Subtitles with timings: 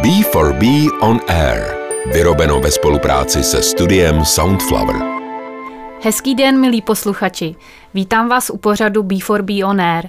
[0.00, 1.76] B4B On Air.
[2.12, 4.96] Vyrobeno ve spolupráci se studiem Soundflower.
[6.02, 7.54] Hezký den, milí posluchači.
[7.94, 10.08] Vítám vás u pořadu B4B On Air.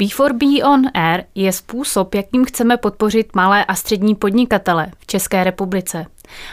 [0.00, 6.06] B4B On Air je způsob, jakým chceme podpořit malé a střední podnikatele v České republice.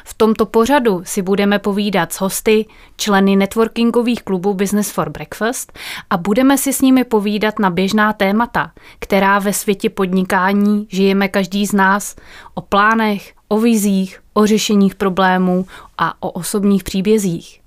[0.05, 2.65] V tomto pořadu si budeme povídat s hosty,
[2.97, 5.79] členy networkingových klubů Business for Breakfast
[6.09, 11.65] a budeme si s nimi povídat na běžná témata, která ve světě podnikání žijeme každý
[11.65, 12.15] z nás,
[12.53, 15.65] o plánech, o vizích, o řešeních problémů
[15.97, 17.61] a o osobních příbězích.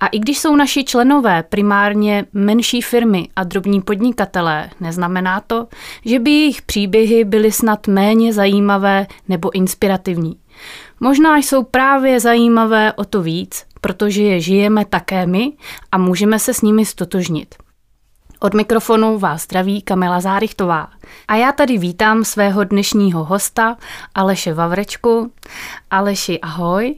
[0.00, 5.66] A i když jsou naši členové primárně menší firmy a drobní podnikatelé, neznamená to,
[6.04, 10.36] že by jejich příběhy byly snad méně zajímavé nebo inspirativní.
[11.00, 15.52] Možná jsou právě zajímavé o to víc, protože je žijeme také my
[15.92, 17.54] a můžeme se s nimi stotožnit.
[18.40, 20.88] Od mikrofonu vás zdraví Kamila Zárychtová.
[21.28, 23.76] A já tady vítám svého dnešního hosta
[24.14, 25.32] Aleše Vavrečku.
[25.90, 26.94] Aleši, ahoj.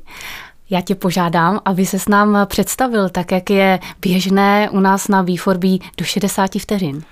[0.71, 5.25] Já tě požádám, aby se s nám představil, tak jak je běžné u nás na
[5.25, 7.03] B4B do 60 vteřin.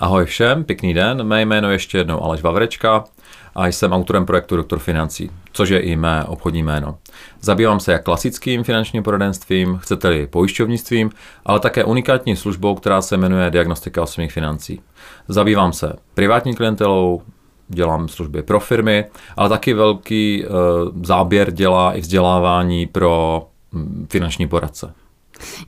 [0.00, 1.24] Ahoj všem, pěkný den.
[1.24, 3.04] Mé jméno ještě jednou Aleš Vavrečka
[3.54, 6.98] a jsem autorem projektu Doktor financí, což je i mé obchodní jméno.
[7.40, 11.10] Zabývám se jak klasickým finančním poradenstvím, chcete-li pojišťovnictvím,
[11.46, 14.80] ale také unikátní službou, která se jmenuje Diagnostika osobních financí.
[15.28, 17.22] Zabývám se privátní klientelou,
[17.68, 19.04] dělám služby pro firmy,
[19.36, 20.48] ale taky velký e,
[21.02, 24.92] záběr dělá i vzdělávání pro m, finanční poradce.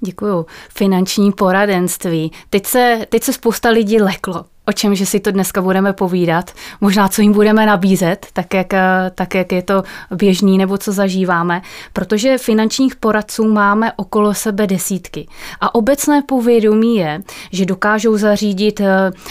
[0.01, 0.47] Děkuju.
[0.75, 2.33] Finanční poradenství.
[2.51, 4.45] Teď se, teď se spousta lidí leklo.
[4.69, 8.67] O čem, že si to dneska budeme povídat, možná co jim budeme nabízet, tak jak,
[9.15, 9.83] tak jak je to
[10.15, 15.29] běžný nebo co zažíváme, protože finančních poradců máme okolo sebe desítky.
[15.61, 18.81] A obecné povědomí je, že dokážou zařídit,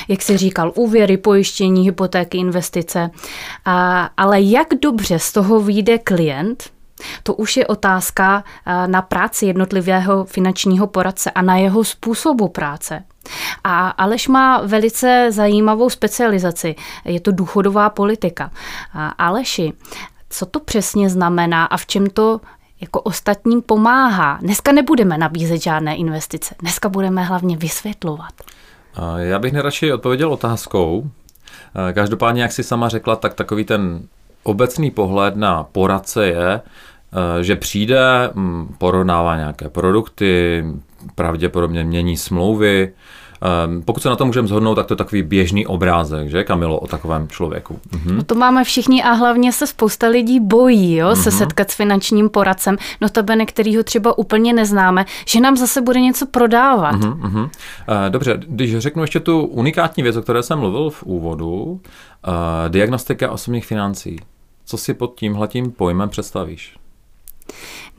[0.07, 3.09] jak si říkal, úvěry, pojištění, hypotéky, investice.
[3.65, 6.63] A, ale jak dobře z toho vyjde klient,
[7.23, 13.03] to už je otázka eh, na práci jednotlivého finančního poradce a na jeho způsobu práce.
[13.63, 16.75] A Aleš má velice zajímavou specializaci.
[17.05, 18.51] Je to důchodová politika.
[18.93, 19.73] A Aleši,
[20.29, 22.41] co to přesně znamená a v čem to
[22.81, 24.37] jako ostatním pomáhá?
[24.41, 26.55] Dneska nebudeme nabízet žádné investice.
[26.59, 28.33] Dneska budeme hlavně vysvětlovat.
[29.17, 31.09] Já bych nejradši odpověděl otázkou.
[31.93, 34.07] Každopádně, jak si sama řekla, tak takový ten
[34.43, 40.65] obecný pohled na poradce je, eh, že přijde, mm, porovnává nějaké produkty,
[41.15, 42.93] pravděpodobně mění smlouvy,
[43.85, 46.87] pokud se na to můžeme zhodnout, tak to je takový běžný obrázek, že Kamilo, o
[46.87, 47.79] takovém člověku.
[47.91, 48.17] Mhm.
[48.17, 51.15] No to máme všichni a hlavně se spousta lidí bojí, jo, mhm.
[51.15, 56.25] se setkat s finančním poradcem, notabene, kterýho třeba úplně neznáme, že nám zase bude něco
[56.25, 56.95] prodávat.
[56.95, 57.41] Mhm, mhm.
[57.43, 57.49] Uh,
[58.09, 61.79] dobře, když řeknu ještě tu unikátní věc, o které jsem mluvil v úvodu, uh,
[62.67, 64.19] diagnostika osobních financí.
[64.65, 66.75] Co si pod tímhletím pojmem představíš?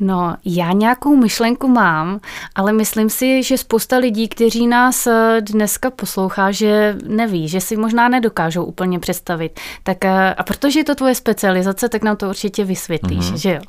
[0.00, 2.20] No, já nějakou myšlenku mám,
[2.54, 7.76] ale myslím si, že spousta lidí, kteří nás eh, dneska poslouchá, že neví, že si
[7.76, 9.60] možná nedokážou úplně představit.
[9.82, 13.36] Tak eh, a protože je to tvoje specializace, tak nám to určitě vysvětlíš, mm-hmm.
[13.36, 13.60] že jo?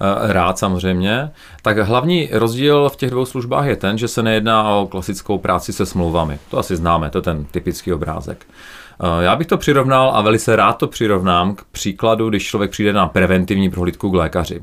[0.00, 1.30] Eh, rád samozřejmě.
[1.62, 5.72] Tak hlavní rozdíl v těch dvou službách je ten, že se nejedná o klasickou práci
[5.72, 6.38] se smlouvami.
[6.50, 8.46] To asi známe, to je ten typický obrázek.
[9.20, 13.06] Já bych to přirovnal a velice rád to přirovnám k příkladu, když člověk přijde na
[13.06, 14.60] preventivní prohlídku k lékaři.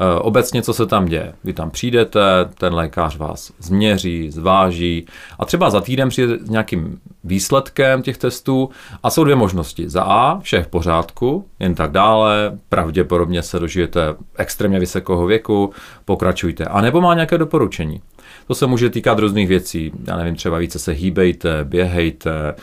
[0.00, 1.32] Eh, obecně, co se tam děje?
[1.44, 2.20] Vy tam přijdete,
[2.58, 5.06] ten lékař vás změří, zváží
[5.38, 8.70] a třeba za týden přijde s nějakým výsledkem těch testů
[9.02, 9.88] a jsou dvě možnosti.
[9.88, 15.72] Za A, vše v pořádku, jen tak dále, pravděpodobně se dožijete extrémně vysokého věku,
[16.04, 16.64] pokračujte.
[16.64, 18.00] A nebo má nějaké doporučení.
[18.52, 19.92] To se může týkat různých věcí.
[20.06, 22.54] Já nevím, třeba více se hýbejte, běhejte,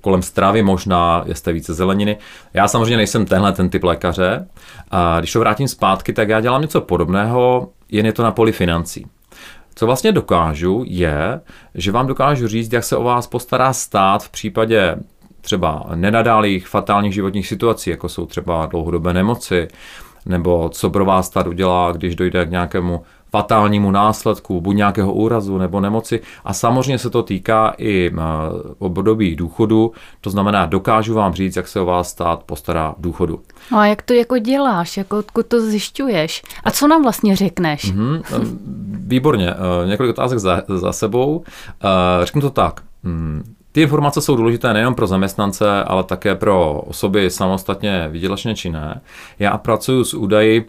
[0.00, 2.16] kolem stravy možná, jeste více zeleniny.
[2.54, 4.48] Já samozřejmě nejsem tenhle ten typ lékaře.
[4.90, 8.52] A když to vrátím zpátky, tak já dělám něco podobného, jen je to na poli
[8.52, 9.06] financí.
[9.74, 11.40] Co vlastně dokážu, je,
[11.74, 14.96] že vám dokážu říct, jak se o vás postará stát v případě
[15.40, 19.68] třeba nenadálých fatálních životních situací, jako jsou třeba dlouhodobé nemoci,
[20.26, 23.02] nebo co pro vás stát udělá, když dojde k nějakému
[23.34, 26.20] fatálnímu následku, buď nějakého úrazu nebo nemoci.
[26.44, 28.20] A samozřejmě se to týká i eh,
[28.78, 33.40] období důchodu, to znamená, dokážu vám říct, jak se o vás stát postará v důchodu.
[33.72, 36.42] No a jak to jako děláš, jako odkud to zjišťuješ?
[36.64, 37.94] A co nám vlastně řekneš?
[37.94, 38.22] Mm-hmm,
[39.06, 41.44] výborně, eh, několik otázek za, za sebou.
[42.24, 42.80] Řeknu to tak.
[43.02, 49.00] Mm, ty informace jsou důležité nejen pro zaměstnance, ale také pro osoby samostatně výdělečně činné.
[49.38, 50.68] Já pracuji s údaji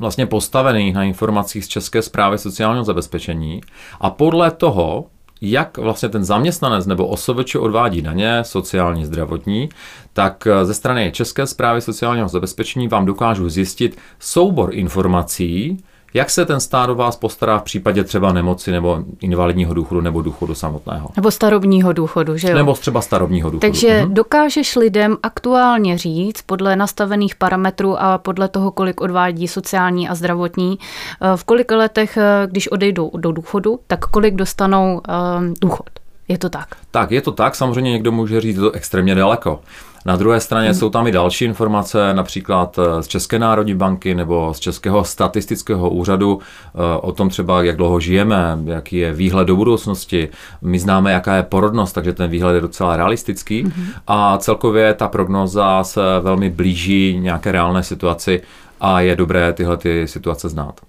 [0.00, 3.60] vlastně postavených na informacích z České zprávy sociálního zabezpečení.
[4.00, 5.06] A podle toho
[5.40, 9.68] jak vlastně ten zaměstnanec nebo osobeč odvádí daně, sociální, zdravotní,
[10.12, 16.46] tak eh, ze strany České zprávy sociálního zabezpečení vám dokážu zjistit soubor informací, jak se
[16.46, 21.08] ten stát o vás postará v případě třeba nemoci nebo invalidního důchodu nebo důchodu samotného?
[21.16, 22.54] Nebo starobního důchodu, že jo?
[22.56, 23.60] Nebo třeba starobního důchodu.
[23.60, 24.14] Takže mhm.
[24.14, 30.78] dokážeš lidem aktuálně říct podle nastavených parametrů a podle toho, kolik odvádí sociální a zdravotní,
[31.20, 35.00] eh, v kolika letech, eh, když odejdou do důchodu, tak kolik dostanou
[35.38, 35.88] um, důchod.
[36.28, 36.68] Je to tak?
[36.90, 37.54] Tak, je to tak.
[37.54, 39.60] Samozřejmě někdo může říct, že to extrémně daleko.
[40.08, 44.54] Na druhé straně jsou tam i další informace, například eh, z České národní banky nebo
[44.54, 49.56] z Českého statistického úřadu eh, o tom třeba, jak dlouho žijeme, jaký je výhled do
[49.56, 50.28] budoucnosti.
[50.62, 53.84] My známe, jaká je porodnost, takže ten výhled je docela realistický mm-hmm.
[54.06, 58.42] a celkově ta prognoza se velmi blíží nějaké reálné situaci
[58.80, 60.80] a je dobré tyhle ty situace znát.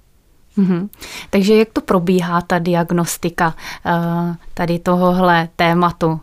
[0.57, 0.89] Mm-hmm.
[1.29, 3.53] Takže jak to probíhá ta diagnostika
[3.85, 6.19] uh, tady tohohle tématu?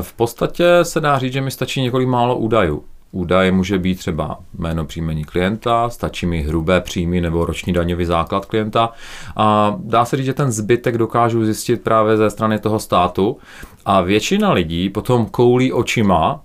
[0.00, 2.84] V podstatě se dá říct, že mi stačí několik málo údajů.
[3.12, 8.46] Údaj může být třeba jméno příjmení klienta, stačí mi hrubé příjmy nebo roční daňový základ
[8.46, 8.92] klienta
[9.36, 13.36] a dá se říct, že ten zbytek dokážu zjistit právě ze strany toho státu
[13.84, 16.40] a většina lidí potom koulí očima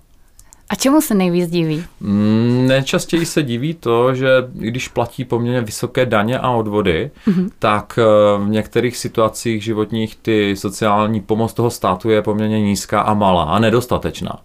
[0.72, 1.84] a čemu se nejvíc diví?
[2.00, 7.50] Mm, nejčastěji se diví to, že když platí poměrně vysoké daně a odvody, mm-hmm.
[7.58, 8.04] tak eh,
[8.44, 13.58] v některých situacích životních ty sociální pomoc toho státu je poměrně nízká a malá a
[13.58, 14.38] nedostatečná.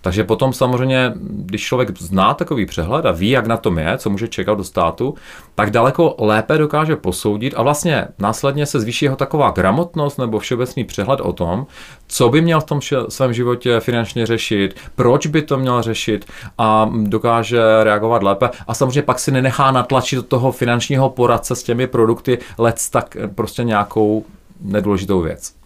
[0.00, 4.10] Takže potom samozřejmě, když člověk zná takový přehled a ví, jak na tom je, co
[4.10, 5.14] může čekat do státu,
[5.54, 10.84] tak daleko lépe dokáže posoudit a vlastně následně se zvýší jeho taková gramotnost nebo všeobecný
[10.84, 11.66] přehled o tom,
[12.06, 16.26] co by měl v tom svém životě finančně řešit, proč by to měl řešit
[16.58, 18.50] a dokáže reagovat lépe.
[18.66, 23.16] A samozřejmě pak si nenechá natlačit do toho finančního poradce s těmi produkty let tak
[23.34, 24.24] prostě nějakou
[24.60, 25.65] nedůležitou věc.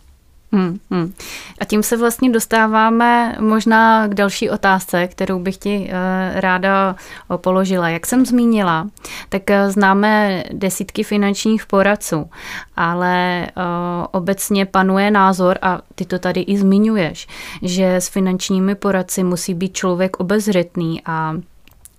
[0.53, 1.13] Hmm, hmm.
[1.61, 6.97] A tím se vlastně dostáváme možná k další otázce, kterou bych ti uh, ráda
[7.37, 7.89] položila.
[7.89, 8.89] Jak jsem zmínila,
[9.29, 12.31] tak uh, známe desítky finančních poradců,
[12.77, 13.63] ale uh,
[14.11, 17.27] obecně panuje názor, a ty to tady i zmiňuješ,
[17.63, 21.35] že s finančními poradci musí být člověk obezřetný a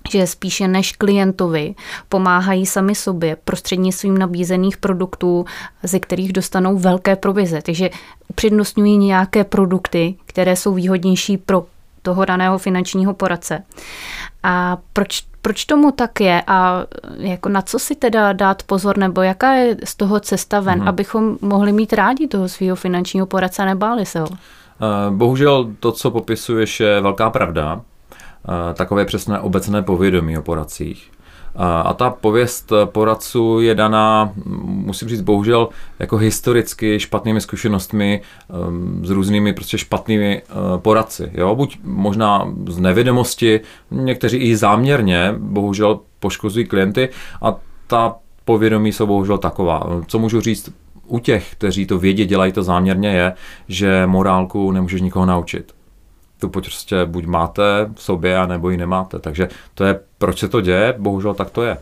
[0.09, 1.75] že spíše než klientovi
[2.09, 5.45] pomáhají sami sobě prostřednictvím nabízených produktů,
[5.83, 7.61] ze kterých dostanou velké provize.
[7.61, 7.89] Takže
[8.27, 11.65] upřednostňují nějaké produkty, které jsou výhodnější pro
[12.01, 13.63] toho daného finančního poradce.
[14.43, 16.85] A proč, proč tomu tak je a
[17.17, 20.87] jako na co si teda dát pozor, nebo jaká je z toho cesta ven, hmm.
[20.87, 24.27] abychom mohli mít rádi toho svého finančního poradce a nebáli se ho?
[24.31, 27.81] Eh, bohužel to, co popisuješ, je velká pravda
[28.73, 31.11] takové přesné obecné povědomí o poradcích.
[31.55, 34.31] A ta pověst poradců je daná,
[34.63, 38.21] musím říct, bohužel jako historicky špatnými zkušenostmi
[38.67, 41.31] um, s různými prostě špatnými uh, poradci.
[41.33, 41.55] Jo?
[41.55, 43.59] Buď možná z nevědomosti,
[43.91, 47.09] někteří i záměrně, bohužel poškozují klienty
[47.41, 47.55] a
[47.87, 48.15] ta
[48.45, 49.87] povědomí jsou bohužel taková.
[50.07, 50.73] Co můžu říct
[51.07, 53.33] u těch, kteří to vědí, dělají to záměrně, je,
[53.67, 55.73] že morálku nemůžeš nikoho naučit
[56.41, 59.19] tu prostě buď máte v sobě, nebo ji nemáte.
[59.19, 61.77] Takže to je, proč se to děje, bohužel tak to je.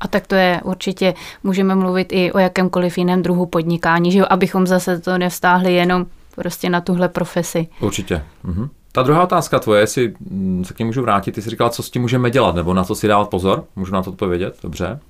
[0.00, 4.26] A tak to je určitě, můžeme mluvit i o jakémkoliv jiném druhu podnikání, že jo,
[4.30, 7.68] abychom zase to nevstáhli jenom prostě na tuhle profesi.
[7.80, 8.22] Určitě.
[8.44, 8.68] Mhm.
[8.92, 11.82] Ta druhá otázka tvoje, jestli mm, se k ní můžu vrátit, ty jsi říkala, co
[11.82, 15.00] s tím můžeme dělat, nebo na co si dávat pozor, můžu na to odpovědět, dobře.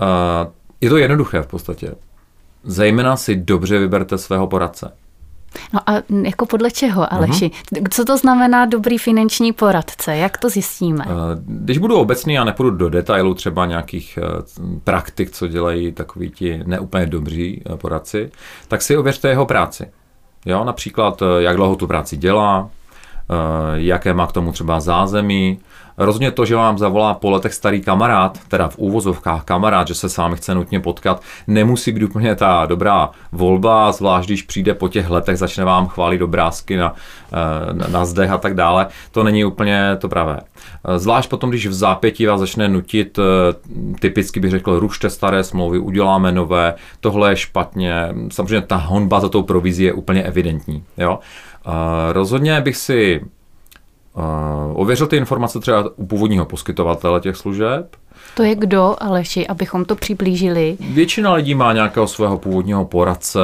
[0.00, 1.94] Uh, je to jednoduché v podstatě.
[2.64, 4.92] Zejména si dobře vyberte svého poradce.
[5.72, 5.92] No a
[6.24, 7.48] jako podle čeho, Aleši?
[7.48, 7.86] Uh-huh.
[7.90, 10.16] Co to znamená dobrý finanční poradce?
[10.16, 11.04] Jak to zjistíme?
[11.08, 11.12] Eh,
[11.46, 14.42] když budu obecný a nepůjdu do detailu třeba nějakých eh,
[14.84, 18.30] praktik, co dělají takoví ti neúplně dobří eh, poradci,
[18.68, 19.90] tak si ověřte jeho práci.
[20.46, 22.70] Jo, například, jak dlouho tu práci dělá,
[23.74, 25.58] jaké má k tomu třeba zázemí,
[26.04, 30.08] Rozhodně to, že vám zavolá po letech starý kamarád, teda v úvozovkách kamarád, že se
[30.08, 34.88] s vámi chce nutně potkat, nemusí být úplně ta dobrá volba, zvlášť když přijde po
[34.88, 36.94] těch letech, začne vám chválit obrázky na,
[37.32, 38.86] eh, na, na zdech a tak dále.
[39.10, 40.40] To není úplně to pravé.
[40.40, 43.22] Eh, zvlášť potom, když v zápětí vás začne nutit, eh,
[44.00, 48.14] typicky bych řekl, rušte staré smlouvy, uděláme nové, tohle je špatně.
[48.32, 50.84] Samozřejmě ta honba za tou provizí je úplně evidentní.
[50.98, 51.18] Jo?
[52.12, 53.20] Rozhodně bych si
[54.74, 57.96] ověřil ty informace třeba u původního poskytovatele těch služeb,
[58.34, 60.76] To je kdo, Aleši, abychom to přiblížili?
[60.80, 63.40] Většina lidí má nějakého svého původního poradce.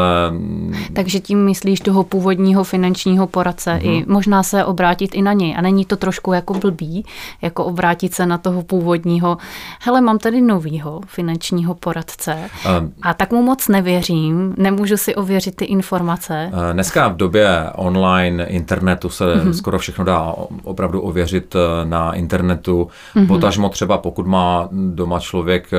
[0.93, 4.01] Takže tím myslíš toho původního finančního poradce mm-hmm.
[4.01, 5.55] i možná se obrátit i na něj.
[5.59, 7.05] A není to trošku jako blbý,
[7.43, 9.39] jako obrátit se na toho původního.
[9.81, 12.37] Hele, mám tady novýho finančního poradce
[12.81, 16.51] um, a tak mu moc nevěřím, nemůžu si ověřit ty informace.
[16.73, 19.51] Dneska v době online internetu se mm-hmm.
[19.51, 20.35] skoro všechno dá
[20.65, 22.89] opravdu ověřit eh, na internetu.
[23.17, 23.27] Mm-hmm.
[23.27, 25.79] Potažmo třeba pokud má doma člověk eh,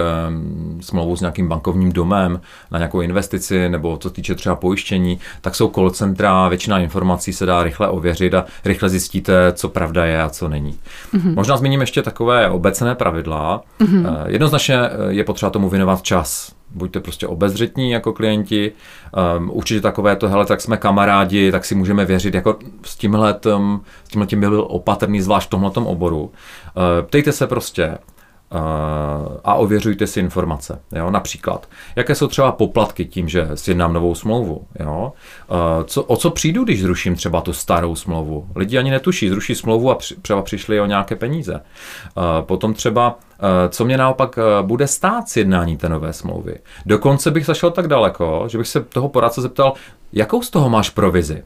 [0.81, 5.69] smlouvu s nějakým bankovním domem na nějakou investici nebo co týče třeba pojištění, tak jsou
[5.69, 10.29] call centra, většina informací se dá rychle ověřit a rychle zjistíte, co pravda je a
[10.29, 10.77] co není.
[11.13, 11.35] Mm-hmm.
[11.35, 13.61] Možná zmíním ještě takové obecné pravidla.
[13.79, 14.23] Mm-hmm.
[14.27, 14.77] Jednoznačně
[15.09, 18.71] je potřeba tomu věnovat čas buďte prostě obezřetní jako klienti.
[19.37, 23.39] Um, určitě takové to, hele, tak jsme kamarádi, tak si můžeme věřit, jako s tímhle,
[24.03, 26.21] s tímhle tím byl opatrný, zvlášť v tomhle oboru.
[26.21, 26.31] Uh,
[27.05, 27.97] ptejte se prostě,
[29.43, 30.79] a ověřujte si informace.
[30.91, 31.11] Jo?
[31.11, 34.61] Například, jaké jsou třeba poplatky tím, že sjednám novou smlouvu.
[34.79, 35.13] Jo?
[35.85, 38.47] Co, o co přijdu, když zruším třeba tu starou smlouvu?
[38.55, 41.61] Lidi ani netuší, zruší smlouvu a při, třeba přišli o nějaké peníze.
[42.41, 43.19] Potom třeba,
[43.69, 46.55] co mě naopak bude stát sjednání té nové smlouvy.
[46.85, 49.73] Dokonce bych zašel tak daleko, že bych se toho poradce zeptal,
[50.13, 51.43] jakou z toho máš provizi?